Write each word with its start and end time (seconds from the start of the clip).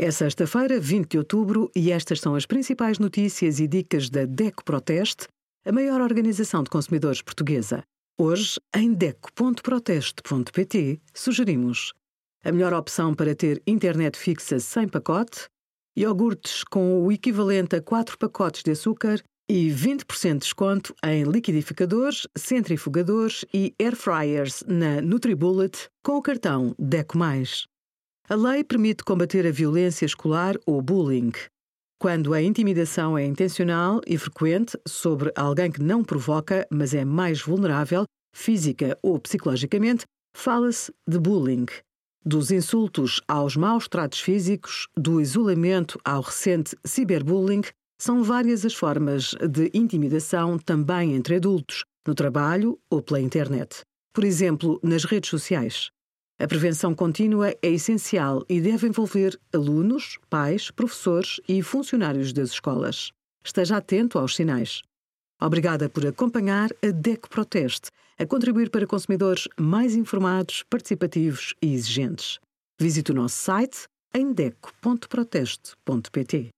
É 0.00 0.12
sexta-feira, 0.12 0.78
20 0.78 1.10
de 1.10 1.18
outubro, 1.18 1.72
e 1.74 1.90
estas 1.90 2.20
são 2.20 2.36
as 2.36 2.46
principais 2.46 3.00
notícias 3.00 3.58
e 3.58 3.66
dicas 3.66 4.08
da 4.08 4.26
DECO 4.26 4.62
Proteste, 4.62 5.26
a 5.66 5.72
maior 5.72 6.00
organização 6.00 6.62
de 6.62 6.70
consumidores 6.70 7.20
portuguesa. 7.20 7.82
Hoje, 8.16 8.60
em 8.76 8.94
DECO.proteste.pt, 8.94 11.00
sugerimos 11.12 11.94
a 12.44 12.52
melhor 12.52 12.72
opção 12.74 13.12
para 13.12 13.34
ter 13.34 13.60
internet 13.66 14.16
fixa 14.16 14.60
sem 14.60 14.86
pacote, 14.86 15.48
iogurtes 15.96 16.62
com 16.62 17.02
o 17.02 17.10
equivalente 17.10 17.74
a 17.74 17.82
4 17.82 18.16
pacotes 18.18 18.62
de 18.62 18.70
açúcar 18.70 19.20
e 19.50 19.68
20% 19.68 20.34
de 20.34 20.38
desconto 20.38 20.94
em 21.04 21.24
liquidificadores, 21.24 22.28
centrifugadores 22.36 23.44
e 23.52 23.74
air 23.80 23.96
fryers 23.96 24.62
na 24.68 25.02
NutriBullet 25.02 25.88
com 26.04 26.18
o 26.18 26.22
cartão 26.22 26.72
DECO+. 26.78 27.18
A 28.30 28.34
lei 28.34 28.62
permite 28.62 29.02
combater 29.04 29.46
a 29.46 29.50
violência 29.50 30.04
escolar 30.04 30.54
ou 30.66 30.82
bullying. 30.82 31.32
Quando 31.98 32.34
a 32.34 32.42
intimidação 32.42 33.16
é 33.16 33.24
intencional 33.24 34.02
e 34.06 34.18
frequente 34.18 34.78
sobre 34.86 35.32
alguém 35.34 35.72
que 35.72 35.82
não 35.82 36.04
provoca, 36.04 36.66
mas 36.70 36.92
é 36.92 37.06
mais 37.06 37.40
vulnerável, 37.40 38.04
física 38.36 38.98
ou 39.02 39.18
psicologicamente, 39.18 40.04
fala-se 40.36 40.92
de 41.08 41.18
bullying. 41.18 41.64
Dos 42.22 42.50
insultos 42.50 43.18
aos 43.26 43.56
maus 43.56 43.88
tratos 43.88 44.20
físicos, 44.20 44.88
do 44.94 45.22
isolamento 45.22 45.98
ao 46.04 46.20
recente 46.20 46.76
ciberbullying, 46.84 47.62
são 47.98 48.22
várias 48.22 48.62
as 48.62 48.74
formas 48.74 49.34
de 49.50 49.70
intimidação 49.72 50.58
também 50.58 51.14
entre 51.14 51.36
adultos, 51.36 51.82
no 52.06 52.14
trabalho 52.14 52.78
ou 52.90 53.00
pela 53.00 53.22
internet. 53.22 53.80
Por 54.12 54.22
exemplo, 54.22 54.78
nas 54.82 55.04
redes 55.04 55.30
sociais. 55.30 55.88
A 56.40 56.46
prevenção 56.46 56.94
contínua 56.94 57.50
é 57.60 57.68
essencial 57.68 58.44
e 58.48 58.60
deve 58.60 58.86
envolver 58.86 59.36
alunos, 59.52 60.20
pais, 60.30 60.70
professores 60.70 61.40
e 61.48 61.60
funcionários 61.62 62.32
das 62.32 62.50
escolas. 62.50 63.10
Esteja 63.44 63.78
atento 63.78 64.20
aos 64.20 64.36
sinais. 64.36 64.82
Obrigada 65.40 65.88
por 65.88 66.06
acompanhar 66.06 66.70
a 66.80 66.92
DECO 66.92 67.28
Proteste, 67.28 67.90
a 68.16 68.24
contribuir 68.24 68.70
para 68.70 68.86
consumidores 68.86 69.48
mais 69.58 69.96
informados, 69.96 70.62
participativos 70.70 71.56
e 71.60 71.74
exigentes. 71.74 72.38
Visite 72.78 73.10
o 73.10 73.14
nosso 73.14 73.34
site 73.34 73.88
em 74.14 74.32
deco.proteste.pt. 74.32 76.50